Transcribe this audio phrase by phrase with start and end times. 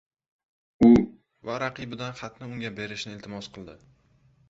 [0.87, 0.89] u
[1.51, 3.81] va raqibidan xatni unga berishini iltimos qildi.